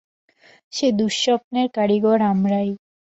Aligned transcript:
যে 0.73 0.87
দুঃস্বপ্নের 0.91 1.67
কারিগর 1.73 2.19
আমরাই। 2.31 2.69